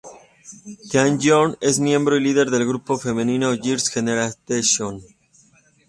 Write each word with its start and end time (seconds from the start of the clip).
Taeyeon 0.91 1.55
es 1.61 1.79
miembro 1.79 2.17
y 2.17 2.21
líder 2.21 2.49
del 2.49 2.65
grupo 2.65 2.97
femenino 2.97 3.51
Girls' 3.53 3.87
Generation. 3.89 4.99